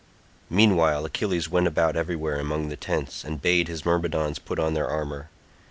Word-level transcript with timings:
Meanwhile 0.49 1.05
Achilles 1.05 1.47
went 1.47 1.67
about 1.67 1.95
everywhere 1.95 2.39
among 2.39 2.69
the 2.69 2.75
tents, 2.75 3.23
and 3.23 3.39
bade 3.39 3.67
his 3.67 3.85
Myrmidons 3.85 4.39
put 4.39 4.57
on 4.57 4.73
their 4.73 4.89
armour. 4.89 5.29